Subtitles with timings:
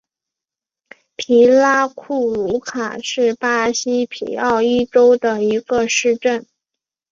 [1.15, 6.47] 皮拉库鲁卡是巴西皮奥伊州的一个市镇。